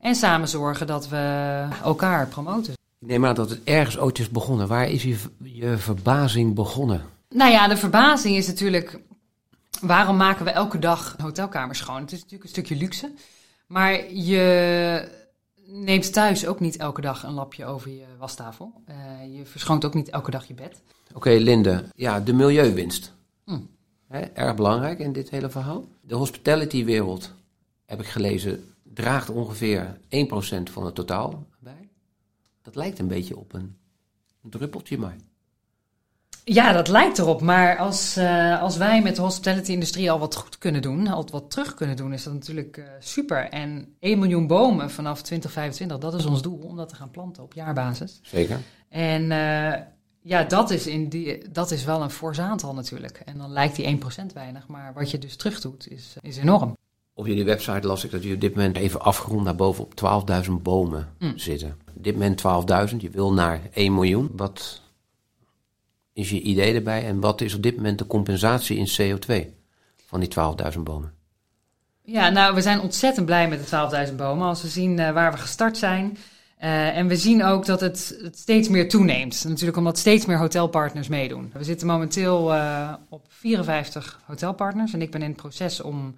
En 0.00 0.14
samen 0.14 0.48
zorgen 0.48 0.86
dat 0.86 1.08
we 1.08 1.66
elkaar 1.82 2.26
promoten. 2.28 2.72
Ik 2.72 3.08
neem 3.08 3.26
aan 3.26 3.34
dat 3.34 3.50
het 3.50 3.60
ergens 3.64 3.98
ooit 3.98 4.18
is 4.18 4.30
begonnen. 4.30 4.68
Waar 4.68 4.88
is 4.90 5.02
je, 5.02 5.16
je 5.42 5.76
verbazing 5.78 6.54
begonnen? 6.54 7.02
Nou 7.28 7.50
ja, 7.50 7.68
de 7.68 7.76
verbazing 7.76 8.36
is 8.36 8.46
natuurlijk... 8.46 8.98
Waarom 9.80 10.16
maken 10.16 10.44
we 10.44 10.50
elke 10.50 10.78
dag 10.78 11.16
hotelkamers 11.22 11.78
schoon? 11.78 12.00
Het 12.00 12.12
is 12.12 12.16
natuurlijk 12.18 12.42
een 12.42 12.48
stukje 12.48 12.76
luxe. 12.76 13.12
Maar 13.66 14.12
je 14.12 15.08
neemt 15.66 16.12
thuis 16.12 16.46
ook 16.46 16.60
niet 16.60 16.76
elke 16.76 17.00
dag 17.00 17.22
een 17.22 17.32
lapje 17.32 17.64
over 17.64 17.90
je 17.90 18.04
wastafel. 18.18 18.72
Uh, 18.88 19.36
je 19.36 19.46
verschoont 19.46 19.84
ook 19.84 19.94
niet 19.94 20.08
elke 20.08 20.30
dag 20.30 20.46
je 20.46 20.54
bed. 20.54 20.82
Oké, 21.14 21.30
Linde. 21.30 21.84
Ja, 21.94 22.20
de 22.20 22.32
milieuwinst. 22.32 23.12
Hm. 23.44 23.60
Hè, 24.08 24.20
erg 24.20 24.54
belangrijk 24.54 24.98
in 24.98 25.12
dit 25.12 25.30
hele 25.30 25.50
verhaal. 25.50 25.84
De 26.00 26.14
hospitality-wereld, 26.14 27.32
heb 27.86 28.00
ik 28.00 28.06
gelezen, 28.06 28.74
draagt 28.82 29.30
ongeveer 29.30 29.98
1% 30.08 30.70
van 30.70 30.84
het 30.84 30.94
totaal 30.94 31.46
bij. 31.58 31.88
Dat 32.62 32.74
lijkt 32.74 32.98
een 32.98 33.08
beetje 33.08 33.36
op 33.36 33.52
een 33.52 33.76
druppeltje, 34.42 34.98
maar... 34.98 35.16
Ja, 36.44 36.72
dat 36.72 36.88
lijkt 36.88 37.18
erop. 37.18 37.40
Maar 37.40 37.76
als, 37.76 38.16
uh, 38.18 38.62
als 38.62 38.76
wij 38.76 39.02
met 39.02 39.16
de 39.16 39.22
hospitality-industrie 39.22 40.10
al 40.10 40.18
wat 40.18 40.34
goed 40.34 40.58
kunnen 40.58 40.82
doen, 40.82 41.06
al 41.06 41.26
wat 41.30 41.50
terug 41.50 41.74
kunnen 41.74 41.96
doen, 41.96 42.12
is 42.12 42.22
dat 42.22 42.32
natuurlijk 42.32 42.76
uh, 42.76 42.84
super. 42.98 43.48
En 43.48 43.94
1 44.00 44.18
miljoen 44.18 44.46
bomen 44.46 44.90
vanaf 44.90 45.22
2025, 45.22 45.98
dat 45.98 46.14
is 46.20 46.26
ons 46.26 46.42
doel 46.42 46.58
om 46.58 46.76
dat 46.76 46.88
te 46.88 46.94
gaan 46.94 47.10
planten 47.10 47.42
op 47.42 47.52
jaarbasis. 47.52 48.20
Zeker. 48.22 48.58
En 48.88 49.22
uh, 49.22 49.72
ja, 50.20 50.44
dat 50.44 50.70
is, 50.70 50.86
in 50.86 51.08
die, 51.08 51.50
dat 51.52 51.70
is 51.70 51.84
wel 51.84 52.02
een 52.02 52.10
fors 52.10 52.40
aantal 52.40 52.74
natuurlijk. 52.74 53.22
En 53.24 53.38
dan 53.38 53.52
lijkt 53.52 53.76
die 53.76 53.98
1% 53.98 54.32
weinig, 54.34 54.66
maar 54.66 54.92
wat 54.94 55.10
je 55.10 55.18
dus 55.18 55.36
terug 55.36 55.60
doet, 55.60 55.90
is, 55.90 56.16
is 56.20 56.36
enorm. 56.36 56.76
Op 57.14 57.26
jullie 57.26 57.44
website 57.44 57.86
las 57.86 58.04
ik 58.04 58.10
dat 58.10 58.20
jullie 58.20 58.34
op 58.34 58.40
dit 58.40 58.54
moment 58.54 58.76
even 58.76 59.00
afgerond 59.00 59.44
naar 59.44 59.54
boven 59.56 59.84
op 59.84 60.26
12.000 60.46 60.52
bomen 60.62 61.08
Mm. 61.18 61.38
zitten. 61.38 61.76
Op 61.96 62.04
dit 62.04 62.12
moment 62.12 62.42
12.000, 62.90 62.96
je 62.96 63.10
wil 63.10 63.32
naar 63.32 63.60
1 63.72 63.94
miljoen. 63.94 64.30
Wat 64.32 64.82
is 66.14 66.30
je 66.30 66.40
idee 66.40 66.74
erbij 66.74 67.06
en 67.06 67.20
wat 67.20 67.40
is 67.40 67.54
op 67.54 67.62
dit 67.62 67.76
moment 67.76 67.98
de 67.98 68.06
compensatie 68.06 68.76
in 68.76 69.18
CO2 69.18 69.34
van 70.06 70.20
die 70.20 70.28
12.000 70.74 70.80
bomen? 70.80 71.12
Ja, 72.02 72.28
nou, 72.28 72.54
we 72.54 72.62
zijn 72.62 72.80
ontzettend 72.80 73.26
blij 73.26 73.48
met 73.48 73.68
de 73.68 74.06
12.000 74.08 74.14
bomen. 74.14 74.46
Als 74.46 74.62
we 74.62 74.68
zien 74.68 74.98
uh, 74.98 75.10
waar 75.10 75.32
we 75.32 75.38
gestart 75.38 75.76
zijn. 75.76 76.18
Uh, 76.62 76.96
en 76.96 77.06
we 77.06 77.16
zien 77.16 77.44
ook 77.44 77.66
dat 77.66 77.80
het, 77.80 78.30
steeds 78.32 78.68
meer 78.68 78.88
toeneemt. 78.88 79.44
Natuurlijk 79.48 79.76
omdat 79.76 79.98
steeds 79.98 80.26
meer 80.26 80.38
hotelpartners 80.38 81.08
meedoen. 81.08 81.50
We 81.52 81.64
zitten 81.64 81.86
momenteel 81.86 82.54
uh, 82.54 82.92
op 83.08 83.26
54 83.28 84.20
hotelpartners. 84.24 84.92
En 84.92 85.02
ik 85.02 85.10
ben 85.10 85.22
in 85.22 85.28
het 85.28 85.36
proces 85.36 85.80
om 85.80 86.16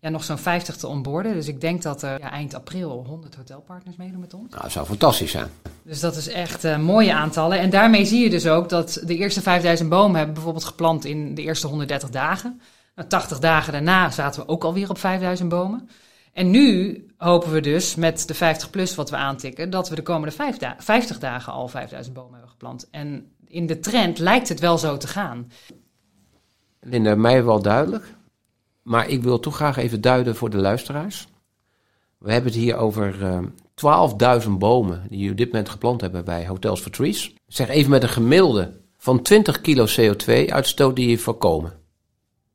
ja, 0.00 0.08
nog 0.08 0.24
zo'n 0.24 0.38
50 0.38 0.76
te 0.76 0.86
onboorden. 0.86 1.34
Dus 1.34 1.48
ik 1.48 1.60
denk 1.60 1.82
dat 1.82 2.02
er 2.02 2.20
ja, 2.20 2.30
eind 2.30 2.54
april 2.54 3.04
100 3.06 3.34
hotelpartners 3.34 3.96
meedoen 3.96 4.20
met 4.20 4.34
ons. 4.34 4.50
Nou, 4.50 4.62
dat 4.62 4.72
zou 4.72 4.86
fantastisch 4.86 5.30
zijn. 5.30 5.48
Dus 5.82 6.00
dat 6.00 6.16
is 6.16 6.28
echt 6.28 6.64
uh, 6.64 6.78
mooie 6.78 7.14
aantallen. 7.14 7.58
En 7.58 7.70
daarmee 7.70 8.04
zie 8.04 8.22
je 8.22 8.30
dus 8.30 8.46
ook 8.46 8.68
dat 8.68 9.00
de 9.04 9.16
eerste 9.16 9.42
5000 9.42 9.88
bomen 9.88 10.16
hebben 10.16 10.34
bijvoorbeeld 10.34 10.64
geplant 10.64 11.04
in 11.04 11.34
de 11.34 11.42
eerste 11.42 11.66
130 11.66 12.10
dagen. 12.10 12.60
Nou, 12.94 13.08
80 13.08 13.38
dagen 13.38 13.72
daarna 13.72 14.10
zaten 14.10 14.42
we 14.42 14.48
ook 14.48 14.64
alweer 14.64 14.90
op 14.90 14.98
5000 14.98 15.48
bomen. 15.48 15.88
En 16.32 16.50
nu 16.50 17.04
hopen 17.16 17.52
we 17.52 17.60
dus 17.60 17.94
met 17.94 18.28
de 18.28 18.34
50 18.34 18.70
plus 18.70 18.94
wat 18.94 19.10
we 19.10 19.16
aantikken, 19.16 19.70
dat 19.70 19.88
we 19.88 19.94
de 19.94 20.02
komende 20.02 20.56
da 20.58 20.76
50 20.78 21.18
dagen 21.18 21.52
al 21.52 21.68
5000 21.68 22.14
bomen 22.14 22.32
hebben 22.32 22.50
geplant. 22.50 22.88
En 22.90 23.32
in 23.46 23.66
de 23.66 23.80
trend 23.80 24.18
lijkt 24.18 24.48
het 24.48 24.60
wel 24.60 24.78
zo 24.78 24.96
te 24.96 25.06
gaan. 25.06 25.50
Linda, 26.80 27.14
mij 27.14 27.44
wel 27.44 27.62
duidelijk. 27.62 28.16
Maar 28.88 29.08
ik 29.08 29.22
wil 29.22 29.40
toch 29.40 29.54
graag 29.54 29.76
even 29.76 30.00
duiden 30.00 30.36
voor 30.36 30.50
de 30.50 30.56
luisteraars. 30.56 31.26
We 32.18 32.32
hebben 32.32 32.52
het 32.52 32.60
hier 32.60 32.76
over 32.76 33.16
uh, 33.22 34.42
12.000 34.44 34.50
bomen 34.50 35.06
die 35.08 35.24
je 35.24 35.30
op 35.30 35.36
dit 35.36 35.46
moment 35.46 35.68
geplant 35.68 36.00
hebben 36.00 36.24
bij 36.24 36.46
Hotels 36.46 36.80
for 36.80 36.90
Trees. 36.90 37.34
Zeg 37.46 37.68
even 37.68 37.90
met 37.90 38.02
een 38.02 38.08
gemiddelde 38.08 38.72
van 38.98 39.22
20 39.22 39.60
kilo 39.60 39.86
CO2-uitstoot 39.86 40.96
die 40.96 41.10
je 41.10 41.18
voorkomen. 41.18 41.72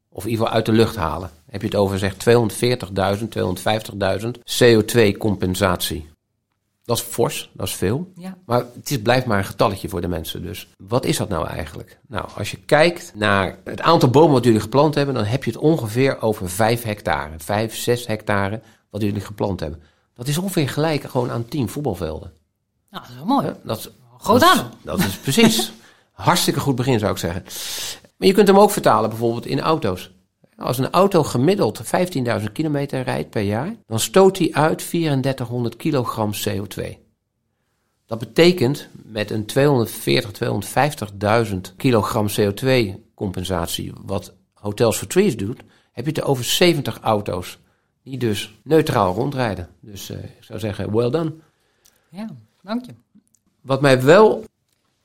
Of 0.09 0.23
in 0.23 0.29
ieder 0.29 0.45
geval 0.45 0.57
uit 0.57 0.65
de 0.65 0.71
lucht 0.71 0.95
halen. 0.95 1.31
Heb 1.49 1.61
je 1.61 1.67
het 1.67 1.75
over 1.75 1.99
zeg 1.99 2.13
240.000, 2.13 2.19
250.000 4.21 4.29
CO2-compensatie. 4.61 6.12
Dat 6.85 6.97
is 6.97 7.03
fors, 7.03 7.51
dat 7.53 7.67
is 7.67 7.73
veel. 7.73 8.11
Ja. 8.15 8.37
Maar 8.45 8.65
het 8.75 8.89
is, 8.91 9.01
blijft 9.01 9.25
maar 9.25 9.37
een 9.37 9.45
getalletje 9.45 9.89
voor 9.89 10.01
de 10.01 10.07
mensen. 10.07 10.41
Dus 10.41 10.67
wat 10.77 11.05
is 11.05 11.17
dat 11.17 11.29
nou 11.29 11.47
eigenlijk? 11.47 11.99
Nou, 12.07 12.25
als 12.37 12.51
je 12.51 12.57
kijkt 12.57 13.11
naar 13.15 13.57
het 13.63 13.81
aantal 13.81 14.09
bomen 14.09 14.31
wat 14.31 14.43
jullie 14.43 14.59
geplant 14.59 14.95
hebben, 14.95 15.15
dan 15.15 15.23
heb 15.23 15.43
je 15.43 15.51
het 15.51 15.59
ongeveer 15.59 16.21
over 16.21 16.49
5 16.49 16.83
hectare. 16.83 17.33
5, 17.37 17.75
6 17.75 18.07
hectare 18.07 18.61
wat 18.89 19.01
jullie 19.01 19.21
geplant 19.21 19.59
hebben. 19.59 19.81
Dat 20.13 20.27
is 20.27 20.37
ongeveer 20.37 20.69
gelijk 20.69 21.03
gewoon 21.03 21.31
aan 21.31 21.45
10 21.45 21.69
voetbalvelden. 21.69 22.31
Nou, 22.89 23.03
dat 23.03 23.11
is 23.11 23.17
wel 23.17 23.25
mooi. 23.25 23.45
Ja, 23.45 23.55
dat, 23.63 23.77
is- 23.77 23.89
Groot 24.17 24.43
aan. 24.43 24.71
Dat 24.81 24.99
is 24.99 25.17
precies. 25.17 25.71
Hartstikke 26.11 26.59
goed 26.59 26.75
begin 26.75 26.99
zou 26.99 27.11
ik 27.11 27.17
zeggen. 27.17 27.43
Maar 28.17 28.27
je 28.27 28.33
kunt 28.33 28.47
hem 28.47 28.59
ook 28.59 28.71
vertalen 28.71 29.09
bijvoorbeeld 29.09 29.45
in 29.45 29.59
auto's. 29.61 30.11
Als 30.57 30.77
een 30.77 30.89
auto 30.89 31.23
gemiddeld 31.23 31.81
15.000 31.83 32.51
kilometer 32.53 33.01
rijdt 33.01 33.29
per 33.29 33.41
jaar, 33.41 33.75
dan 33.87 33.99
stoot 33.99 34.37
hij 34.37 34.49
uit 34.51 34.77
3400 34.77 35.75
kilogram 35.75 36.31
CO2. 36.47 36.83
Dat 38.05 38.19
betekent 38.19 38.87
met 38.91 39.31
een 39.31 39.45
240, 39.45 40.31
250.000 41.53 41.75
kilogram 41.77 42.27
CO2 42.39 43.01
compensatie, 43.15 43.91
wat 44.05 44.33
Hotels 44.53 44.97
for 44.97 45.07
Trees 45.07 45.37
doet, 45.37 45.61
heb 45.91 46.05
je 46.05 46.11
het 46.11 46.23
over 46.23 46.43
70 46.43 46.99
auto's 46.99 47.59
die 48.03 48.17
dus 48.17 48.53
neutraal 48.63 49.13
rondrijden. 49.13 49.69
Dus 49.79 50.09
eh, 50.09 50.17
ik 50.23 50.37
zou 50.39 50.59
zeggen, 50.59 50.95
well 50.95 51.09
done. 51.09 51.33
Ja, 52.09 52.29
dank 52.61 52.85
je. 52.85 52.93
Wat 53.61 53.81
mij 53.81 54.03
wel, 54.03 54.43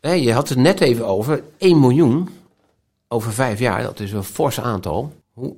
hè, 0.01 0.13
je 0.13 0.33
had 0.33 0.49
het 0.49 0.59
net 0.59 0.81
even 0.81 1.07
over, 1.07 1.43
1 1.59 1.81
miljoen 1.81 2.29
over 3.09 3.33
vijf 3.33 3.59
jaar, 3.59 3.83
dat 3.83 4.01
is 4.01 4.13
een 4.13 4.25
fors 4.25 4.61
aantal. 4.61 5.13
Hoe, 5.39 5.57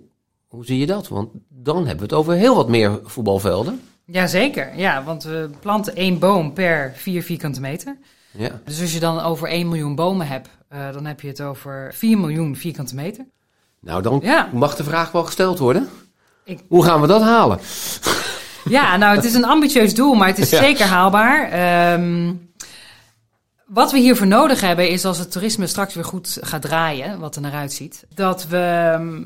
hoe 0.49 0.65
zie 0.65 0.79
je 0.79 0.87
dat? 0.87 1.09
Want 1.09 1.29
dan 1.49 1.77
hebben 1.77 1.97
we 1.97 2.03
het 2.03 2.13
over 2.13 2.33
heel 2.35 2.55
wat 2.55 2.69
meer 2.69 3.01
voetbalvelden. 3.05 3.81
Jazeker, 4.05 4.73
ja, 4.77 5.03
want 5.05 5.23
we 5.23 5.51
planten 5.61 5.95
één 5.97 6.19
boom 6.19 6.53
per 6.53 6.93
vier 6.97 7.23
vierkante 7.23 7.61
meter. 7.61 7.97
Ja. 8.31 8.61
Dus 8.65 8.81
als 8.81 8.93
je 8.93 9.01
dan 9.01 9.21
over 9.21 9.49
1 9.49 9.69
miljoen 9.69 9.95
bomen 9.95 10.27
hebt, 10.27 10.49
eh, 10.69 10.93
dan 10.93 11.05
heb 11.07 11.21
je 11.21 11.29
het 11.29 11.41
over 11.43 11.91
4 11.95 12.19
miljoen 12.19 12.57
vierkante 12.57 12.95
meter. 12.95 13.27
Nou, 13.81 14.03
dan 14.03 14.21
Ja. 14.23 14.49
mag 14.53 14.77
de 14.77 14.85
vraag 14.85 15.13
wel 15.13 15.25
gesteld 15.25 15.59
worden. 15.59 15.89
Ik- 16.45 16.61
Hoe 16.69 16.85
gaan 16.85 17.01
we 17.01 17.07
dat 17.07 17.23
halen? 17.23 17.59
Ja, 18.65 18.97
nou, 18.97 19.17
het 19.17 19.25
is 19.25 19.35
een 19.35 19.45
ambitieus 19.45 19.95
doel, 19.95 20.15
maar 20.15 20.29
het 20.29 20.39
is 20.39 20.51
Ja. 20.57 20.59
zeker 20.59 20.87
haalbaar. 20.87 21.51
Ehm, 21.51 22.33
wat 23.67 23.93
we 23.93 23.99
hiervoor 23.99 24.27
nodig 24.27 24.61
hebben 24.61 24.89
is 24.89 25.05
als 25.05 25.19
het 25.19 25.33
toerisme 25.33 25.67
straks 25.67 25.95
weer 25.95 26.05
goed 26.05 26.39
gaat 26.41 26.63
draaien, 26.63 27.19
wat 27.19 27.37
er 27.37 27.43
naar 27.43 27.53
uitziet, 27.53 28.05
dat 28.15 28.47
we 28.47 28.91
ehm, 28.95 29.23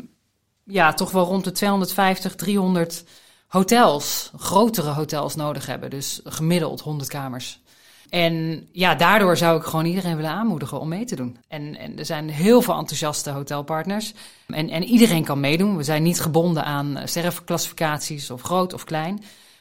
ja, 0.64 0.92
toch 0.92 1.10
wel 1.10 1.24
rond 1.24 1.44
de 1.44 1.52
250, 1.52 2.34
300 2.34 3.04
hotels, 3.48 4.30
grotere 4.36 4.90
hotels 4.90 5.34
nodig 5.34 5.66
hebben. 5.66 5.90
Dus 5.90 6.20
gemiddeld 6.24 6.80
100 6.80 7.08
kamers. 7.08 7.62
En 8.10 8.66
ja, 8.72 8.94
daardoor 8.94 9.36
zou 9.36 9.58
ik 9.58 9.64
gewoon 9.64 9.84
iedereen 9.84 10.16
willen 10.16 10.30
aanmoedigen 10.30 10.80
om 10.80 10.88
mee 10.88 11.04
te 11.04 11.16
doen. 11.16 11.36
En, 11.48 11.76
en 11.76 11.98
er 11.98 12.04
zijn 12.04 12.28
heel 12.28 12.62
veel 12.62 12.74
enthousiaste 12.74 13.30
hotelpartners. 13.30 14.14
En, 14.46 14.68
en 14.68 14.84
iedereen 14.84 15.24
kan 15.24 15.40
meedoen. 15.40 15.76
We 15.76 15.82
zijn 15.82 16.02
niet 16.02 16.20
gebonden 16.20 16.64
aan 16.64 16.96
eh, 16.96 17.06
sterrenclassificaties 17.06 18.30
of 18.30 18.42
groot 18.42 18.72
of 18.72 18.84
klein. 18.84 19.14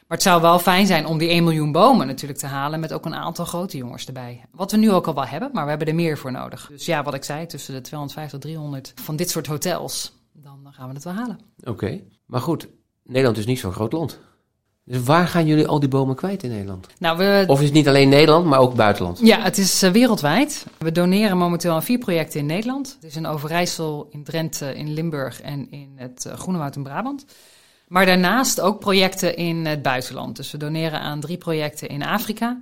Maar 0.06 0.18
het 0.18 0.22
zou 0.22 0.40
wel 0.40 0.58
fijn 0.58 0.86
zijn 0.86 1.06
om 1.06 1.18
die 1.18 1.28
1 1.28 1.44
miljoen 1.44 1.72
bomen 1.72 2.06
natuurlijk 2.06 2.40
te 2.40 2.46
halen 2.46 2.80
met 2.80 2.92
ook 2.92 3.04
een 3.04 3.14
aantal 3.14 3.44
grote 3.44 3.76
jongens 3.76 4.06
erbij. 4.06 4.44
Wat 4.50 4.70
we 4.70 4.76
nu 4.76 4.92
ook 4.92 5.06
al 5.06 5.14
wel 5.14 5.26
hebben, 5.26 5.50
maar 5.52 5.64
we 5.64 5.70
hebben 5.70 5.88
er 5.88 5.94
meer 5.94 6.18
voor 6.18 6.32
nodig. 6.32 6.66
Dus 6.70 6.86
ja, 6.86 7.02
wat 7.02 7.14
ik 7.14 7.24
zei, 7.24 7.46
tussen 7.46 7.74
de 7.74 7.80
250 7.80 8.40
en 8.40 8.46
300 8.46 8.92
van 9.02 9.16
dit 9.16 9.30
soort 9.30 9.46
hotels, 9.46 10.12
dan 10.44 10.72
gaan 10.72 10.88
we 10.88 10.94
het 10.94 11.04
wel 11.04 11.12
halen. 11.12 11.38
Oké, 11.64 12.00
maar 12.26 12.40
goed, 12.40 12.68
Nederland 13.02 13.36
is 13.36 13.46
niet 13.46 13.58
zo'n 13.58 13.72
groot 13.72 13.92
land. 13.92 14.20
Dus 14.86 15.02
waar 15.02 15.28
gaan 15.28 15.46
jullie 15.46 15.66
al 15.66 15.80
die 15.80 15.88
bomen 15.88 16.16
kwijt 16.16 16.42
in 16.42 16.50
Nederland? 16.50 16.86
Nou, 16.98 17.18
we, 17.18 17.44
Of 17.46 17.58
is 17.58 17.64
het 17.64 17.74
niet 17.74 17.88
alleen 17.88 18.08
Nederland, 18.08 18.46
maar 18.46 18.58
ook 18.58 18.74
buitenland? 18.74 19.18
Ja, 19.22 19.40
het 19.40 19.58
is 19.58 19.82
eh, 19.82 19.90
wereldwijd. 19.90 20.66
We 20.78 20.92
doneren 20.92 21.36
momenteel 21.36 21.72
aan 21.72 21.82
vier 21.82 21.98
projecten 21.98 22.40
in 22.40 22.46
Nederland. 22.46 22.92
Het 23.00 23.10
is 23.10 23.16
in 23.16 23.26
Overijssel, 23.26 24.08
in 24.10 24.24
Drenthe, 24.24 24.74
in 24.74 24.92
Limburg 24.92 25.40
en 25.40 25.70
in 25.70 25.92
het 25.96 26.24
uh, 26.26 26.32
Groenewoud 26.32 26.76
in 26.76 26.82
Brabant. 26.82 27.24
Maar 27.88 28.06
daarnaast 28.06 28.60
ook 28.60 28.80
projecten 28.80 29.36
in 29.36 29.66
het 29.66 29.82
buitenland. 29.82 30.36
Dus 30.36 30.50
we 30.50 30.58
doneren 30.58 31.00
aan 31.00 31.20
drie 31.20 31.36
projecten 31.36 31.88
in 31.88 32.02
Afrika. 32.02 32.58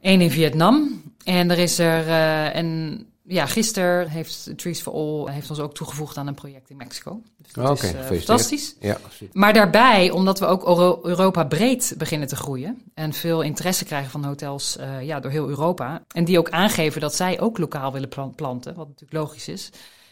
Eén 0.00 0.20
in 0.20 0.30
Vietnam. 0.30 1.02
En 1.24 1.50
er 1.50 1.58
is 1.58 1.78
er 1.78 2.06
uh, 2.06 2.54
een... 2.54 3.06
Ja, 3.30 3.46
gisteren 3.46 4.08
heeft 4.08 4.52
Trees 4.58 4.80
for 4.82 4.92
All 4.92 5.32
heeft 5.32 5.50
ons 5.50 5.58
ook 5.58 5.74
toegevoegd 5.74 6.16
aan 6.16 6.26
een 6.26 6.34
project 6.34 6.70
in 6.70 6.76
Mexico. 6.76 7.22
Dus 7.36 7.52
dat 7.52 7.64
Oké, 7.64 7.72
is 7.72 7.82
uh, 7.82 7.88
gefeliciteerd. 7.88 8.24
fantastisch. 8.24 8.74
Ja, 8.80 8.98
absoluut. 9.04 9.34
Maar 9.34 9.52
daarbij, 9.52 10.10
omdat 10.10 10.38
we 10.38 10.46
ook 10.46 10.66
Euro- 10.66 11.00
Europa 11.02 11.44
breed 11.44 11.94
beginnen 11.98 12.28
te 12.28 12.36
groeien 12.36 12.82
en 12.94 13.12
veel 13.12 13.42
interesse 13.42 13.84
krijgen 13.84 14.10
van 14.10 14.24
hotels 14.24 14.76
eh, 14.76 15.02
ja, 15.02 15.20
door 15.20 15.30
heel 15.30 15.48
Europa, 15.48 16.02
en 16.08 16.24
die 16.24 16.38
ook 16.38 16.50
aangeven 16.50 17.00
dat 17.00 17.14
zij 17.14 17.40
ook 17.40 17.58
lokaal 17.58 17.92
willen 17.92 18.08
plan- 18.08 18.34
planten, 18.34 18.74
wat 18.74 18.86
natuurlijk 18.86 19.12
logisch 19.20 19.48
is, 19.48 19.70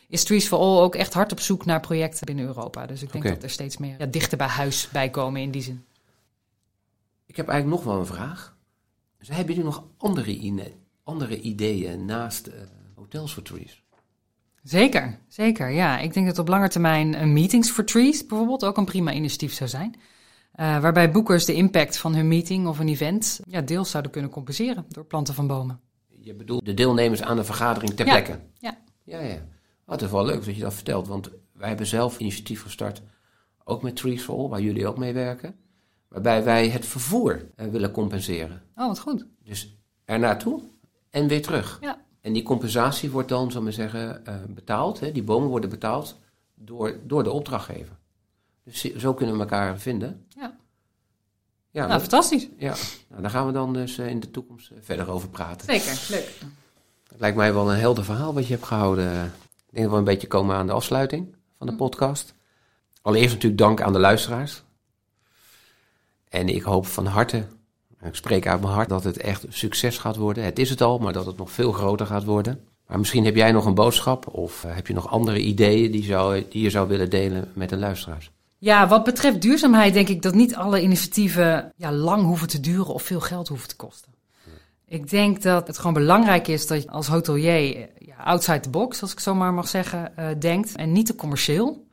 is 0.09 0.25
Trees 0.25 0.47
for 0.47 0.59
All 0.59 0.81
ook 0.83 0.95
echt 0.95 1.15
hard 1.15 1.33
op 1.33 1.41
zoek 1.41 1.65
naar 1.65 1.81
projecten 1.81 2.27
binnen 2.27 2.45
Europa. 2.47 2.87
Dus 2.87 3.03
ik 3.03 3.13
denk 3.13 3.25
dat 3.25 3.43
er 3.43 3.51
steeds 3.51 3.77
meer 3.77 3.95
ja, 3.99 4.07
dichter 4.07 4.39
bij 4.39 4.47
huis 4.47 4.89
bij 4.93 5.11
komen 5.11 5.41
in 5.41 5.51
die 5.51 5.63
zin. 5.63 5.85
Ik 7.27 7.37
heb 7.37 7.49
eigenlijk 7.49 7.79
nog 7.83 7.93
wel 7.93 8.01
een 8.01 8.07
vraag. 8.07 8.57
Dus 9.19 9.29
hebben 9.29 9.55
jullie 9.55 9.71
nog 9.71 9.85
andere, 9.97 10.73
andere 11.05 11.41
ideeën 11.41 12.05
naast 12.05 12.47
eh, 12.47 12.61
Hotels 13.07 13.33
for 13.33 13.43
Trees? 13.43 13.83
Zeker, 14.63 15.19
zeker. 15.29 15.71
Ja, 15.71 15.99
ik 15.99 16.15
denk 16.15 16.27
dat 16.27 16.39
op 16.39 16.49
lange 16.49 16.69
termijn 16.69 17.21
een 17.21 17.33
Meetings 17.33 17.71
for 17.71 17.85
Trees 17.85 18.27
bijvoorbeeld 18.27 18.65
ook 18.65 18.77
een 18.77 18.85
prima 18.85 19.13
initiatief 19.13 19.53
zou 19.53 19.71
zijn. 19.71 19.95
Eh, 20.53 20.81
waarbij 20.81 21.11
boekers 21.11 21.45
de 21.45 21.55
impact 21.55 21.99
van 21.99 22.15
hun 22.15 22.29
meeting 22.29 22.67
of 22.67 22.79
een 22.79 22.89
event 22.89 23.41
ja, 23.49 23.61
deels 23.61 23.91
zouden 23.91 24.13
kunnen 24.13 24.31
compenseren 24.31 24.85
door 24.89 25.05
planten 25.05 25.35
van 25.35 25.47
bomen. 25.47 25.81
Je 26.09 26.35
bedoelt 26.35 26.65
de 26.65 26.75
deelnemers 26.75 27.23
aan 27.23 27.37
de 27.37 27.45
vergadering 27.45 27.95
ter 27.95 28.07
Ja, 28.07 28.13
plekke? 28.13 28.41
ja. 28.59 28.79
Ja, 29.05 29.21
ja. 29.21 29.35
Oh, 29.35 29.93
het 29.93 30.03
is 30.03 30.11
wel 30.11 30.25
leuk 30.25 30.45
dat 30.45 30.55
je 30.57 30.63
dat 30.63 30.75
vertelt, 30.75 31.07
want 31.09 31.31
wij 31.53 31.69
hebben 31.69 31.87
zelf 31.87 32.19
initiatief 32.19 32.63
gestart, 32.63 33.03
ook 33.65 33.83
met 33.83 33.97
Trees 33.97 34.23
for 34.23 34.37
All, 34.39 34.49
waar 34.49 34.61
jullie 34.61 34.87
ook 34.87 34.99
mee 34.99 35.13
werken, 35.13 35.55
waarbij 36.09 36.45
wij 36.45 36.69
het 36.69 36.87
vervoer 36.87 37.51
eh, 37.57 37.67
willen 37.67 37.91
compenseren. 37.91 38.63
Oh, 38.75 38.87
wat 38.87 38.99
goed. 39.01 39.27
Dus 39.43 39.79
er 40.05 40.19
naartoe 40.19 40.63
en 41.11 41.29
weer 41.29 41.43
terug. 41.43 41.79
Ja. 41.81 42.05
En 42.27 42.33
die 42.33 42.43
compensatie 42.43 43.11
wordt 43.11 43.29
dan, 43.29 43.51
zal 43.51 43.59
ik 43.59 43.65
maar 43.65 43.73
zeggen, 43.73 44.27
eh, 44.27 44.35
betaald. 44.49 45.01
Hè? 45.01 45.13
Die 45.13 45.23
bomen 45.23 45.49
worden 45.49 45.71
betaald 45.71 46.19
door, 46.55 46.97
door 47.03 47.23
de 47.23 47.31
opdrachtgever. 47.31 47.97
Dus 48.65 48.81
zo 48.97 49.15
kunnen 49.15 49.35
we 49.35 49.41
elkaar 49.41 49.79
vinden. 49.79 50.27
Ja. 50.37 50.57
Ja, 51.71 51.81
Nou, 51.87 51.89
dat- 51.93 52.01
fantastisch. 52.01 52.49
ja. 52.59 52.75
Nou, 53.09 53.23
daar 53.23 53.31
gaan 53.31 53.47
we 53.47 53.53
dan 53.53 53.73
dus 53.73 53.99
eh, 53.99 54.09
in 54.09 54.21
de 54.21 54.31
toekomst 54.31 54.71
eh, 54.71 54.77
verder 54.81 55.11
over 55.11 55.29
praten. 55.29 55.67
Zeker, 55.81 56.07
leuk. 56.11 56.35
Het 57.09 57.21
lijkt 57.21 57.37
mij 57.37 57.53
wel 57.55 57.71
een 57.73 57.79
helder 57.79 58.05
verhaal 58.05 58.35
wat 58.35 58.47
je 58.47 58.53
hebt 58.55 58.67
gehouden. 58.67 59.25
Ik 59.67 59.73
denk 59.73 59.85
dat 59.85 59.91
we 59.93 59.99
een 59.99 60.05
beetje 60.05 60.27
komen 60.27 60.57
aan 60.57 60.67
de 60.67 60.73
afsluiting 60.73 61.35
van 61.59 61.67
de 61.67 61.75
podcast. 61.77 62.35
Allereerst 63.03 63.35
natuurlijk 63.35 63.61
dank 63.63 63.81
aan 63.81 63.93
de 63.93 63.99
luisteraars. 63.99 64.63
En 66.29 66.49
ik 66.49 66.63
hoop 66.63 66.87
van 66.87 67.07
harte, 67.07 67.47
ik 68.07 68.15
spreek 68.15 68.47
uit 68.47 68.61
mijn 68.61 68.73
hart, 68.73 68.89
dat 68.89 69.05
het 69.05 69.17
echt 69.17 69.43
een 69.43 69.53
succes 69.53 69.99
gaat 69.99 70.17
worden. 70.17 70.45
Het 70.45 70.59
is 70.59 70.71
het 70.71 70.81
al, 70.81 70.99
maar 70.99 71.13
dat 71.13 71.27
het 71.27 71.37
nog 71.37 71.51
veel 71.51 71.73
groter 71.73 72.07
gaat 72.07 72.25
worden. 72.25 72.61
Maar 72.87 72.99
misschien 72.99 73.25
heb 73.25 73.37
jij 73.37 73.53
nog 73.53 73.65
een 73.65 73.75
boodschap 73.75 74.35
of 74.35 74.65
eh, 74.65 74.75
heb 74.75 74.87
je 74.87 74.95
nog 74.95 75.09
andere 75.09 75.41
ideeën 75.41 75.91
die, 75.91 76.05
zou, 76.05 76.45
die 76.51 76.63
je 76.63 76.71
zou 76.71 76.89
willen 76.89 77.11
delen 77.11 77.51
met 77.53 77.69
de 77.69 77.77
luisteraars? 77.77 78.31
Ja, 78.59 78.89
wat 78.89 79.05
betreft 79.05 79.43
duurzaamheid 79.43 79.95
denk 79.95 80.09
ik 80.09 80.23
dat 80.23 80.35
niet 80.35 80.57
alle 80.57 80.83
initiatieven 80.83 81.73
ja, 81.77 81.93
lang 81.93 82.23
hoeven 82.23 82.49
te 82.49 82.61
duren 82.61 82.95
of 82.95 83.03
veel 83.03 83.21
geld 83.21 83.49
hoeven 83.49 83.69
te 83.69 83.77
kosten. 83.77 84.15
Ik 84.89 85.11
denk 85.11 85.43
dat 85.43 85.67
het 85.67 85.79
gewoon 85.79 85.93
belangrijk 85.93 86.49
is 86.49 86.67
dat 86.67 86.83
je 86.83 86.91
als 86.91 87.07
hotelier 87.07 87.89
ja, 87.99 88.17
outside 88.17 88.61
the 88.61 88.71
box, 88.71 89.03
als 89.03 89.13
ik 89.13 89.21
zo 89.21 89.35
maar 89.35 89.55
mag 89.55 89.69
zeggen, 89.69 90.17
eh, 90.17 90.27
denkt. 90.39 90.77
En 90.77 90.93
niet 90.93 91.07
te 91.07 91.15
commercieel, 91.15 91.87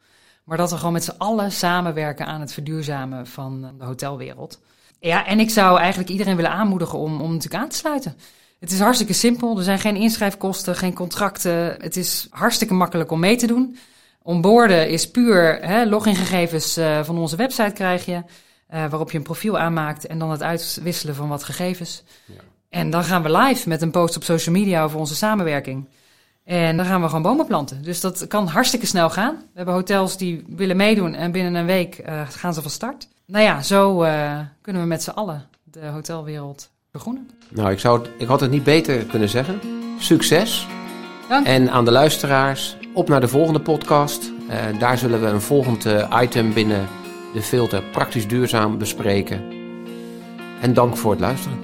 maar 0.43 0.57
dat 0.57 0.71
we 0.71 0.77
gewoon 0.77 0.93
met 0.93 1.03
z'n 1.03 1.15
allen 1.17 1.51
samenwerken 1.51 2.25
aan 2.25 2.39
het 2.39 2.53
verduurzamen 2.53 3.27
van 3.27 3.63
eh, 3.63 3.69
de 3.77 3.85
hotelwereld. 3.85 4.59
Ja, 5.05 5.25
en 5.25 5.39
ik 5.39 5.49
zou 5.49 5.79
eigenlijk 5.79 6.09
iedereen 6.09 6.35
willen 6.35 6.51
aanmoedigen 6.51 6.99
om, 6.99 7.21
om 7.21 7.31
natuurlijk 7.31 7.63
aan 7.63 7.69
te 7.69 7.75
sluiten. 7.75 8.17
Het 8.59 8.71
is 8.71 8.79
hartstikke 8.79 9.13
simpel. 9.13 9.57
Er 9.57 9.63
zijn 9.63 9.79
geen 9.79 9.95
inschrijfkosten, 9.95 10.75
geen 10.75 10.93
contracten. 10.93 11.75
Het 11.79 11.97
is 11.97 12.27
hartstikke 12.29 12.73
makkelijk 12.73 13.11
om 13.11 13.19
mee 13.19 13.35
te 13.35 13.47
doen. 13.47 13.77
Onboarden 14.21 14.89
is 14.89 15.11
puur 15.11 15.59
hè, 15.61 15.85
logingegevens 15.85 16.77
eh, 16.77 17.03
van 17.03 17.17
onze 17.17 17.35
website 17.35 17.71
krijg 17.73 18.05
je. 18.05 18.23
eh, 18.67 18.85
waarop 18.89 19.11
je 19.11 19.17
een 19.17 19.23
profiel 19.23 19.59
aanmaakt 19.59 20.05
en 20.07 20.19
dan 20.19 20.31
het 20.31 20.43
uitwisselen 20.43 21.15
van 21.15 21.27
wat 21.27 21.43
gegevens. 21.43 22.03
Ja. 22.25 22.33
En 22.69 22.89
dan 22.89 23.03
gaan 23.03 23.23
we 23.23 23.37
live 23.37 23.69
met 23.69 23.81
een 23.81 23.91
post 23.91 24.15
op 24.15 24.23
social 24.23 24.55
media 24.55 24.83
over 24.83 24.99
onze 24.99 25.15
samenwerking. 25.15 25.89
En 26.43 26.77
dan 26.77 26.85
gaan 26.85 27.01
we 27.01 27.07
gewoon 27.07 27.21
bomen 27.21 27.45
planten. 27.45 27.83
Dus 27.83 28.01
dat 28.01 28.27
kan 28.27 28.47
hartstikke 28.47 28.85
snel 28.85 29.09
gaan. 29.09 29.35
We 29.35 29.51
hebben 29.53 29.73
hotels 29.73 30.17
die 30.17 30.43
willen 30.47 30.77
meedoen 30.77 31.13
en 31.13 31.31
binnen 31.31 31.55
een 31.55 31.65
week 31.65 31.97
eh, 31.97 32.21
gaan 32.29 32.53
ze 32.53 32.61
van 32.61 32.71
start. 32.71 33.07
Nou 33.25 33.43
ja, 33.43 33.61
zo 33.61 34.01
eh, 34.03 34.39
kunnen 34.61 34.81
we 34.81 34.87
met 34.87 35.03
z'n 35.03 35.09
allen 35.09 35.45
de 35.63 35.85
hotelwereld 35.87 36.69
vergroenen. 36.91 37.29
Nou, 37.49 37.71
ik, 37.71 37.79
zou, 37.79 37.99
het- 38.01 38.09
ik 38.17 38.27
had 38.27 38.39
het 38.39 38.51
niet 38.51 38.63
beter 38.63 39.05
kunnen 39.05 39.29
zeggen. 39.29 39.59
Succes! 39.99 40.67
Dank. 41.29 41.45
En 41.47 41.71
aan 41.71 41.85
de 41.85 41.91
luisteraars, 41.91 42.75
op 42.93 43.07
naar 43.07 43.21
de 43.21 43.27
volgende 43.27 43.59
podcast. 43.59 44.31
Eh, 44.49 44.79
daar 44.79 44.97
zullen 44.97 45.21
we 45.21 45.27
een 45.27 45.41
volgend 45.41 45.85
eh, 45.85 46.19
item 46.21 46.53
binnen 46.53 46.87
de 47.33 47.41
filter 47.41 47.83
praktisch 47.83 48.27
duurzaam 48.27 48.77
bespreken. 48.77 49.41
En 50.61 50.73
dank 50.73 50.97
voor 50.97 51.11
het 51.11 51.19
luisteren. 51.19 51.59